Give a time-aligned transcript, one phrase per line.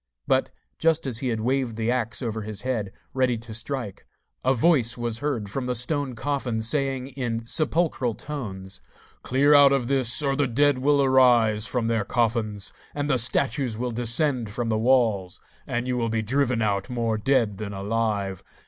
[0.25, 0.49] But,
[0.79, 4.07] just as he had waved the axe over his head ready to strike,
[4.43, 8.81] a voice was heard from the stone coffin saying, in sepulchral tones:
[9.21, 13.77] 'Clear out of this, or the dead will arise from their coffins, and the statues
[13.77, 18.41] will descend from the walls, and you will be driven out more dead than alive.